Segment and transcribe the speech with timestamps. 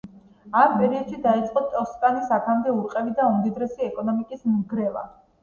[0.59, 5.07] ამ პერიოდში დაიწყო ტოსკანის აქამდე ურყევი და უმდიდრესი ეკონომიკის ნგრევა.